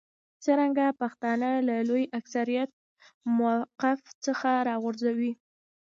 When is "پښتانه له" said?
1.01-1.75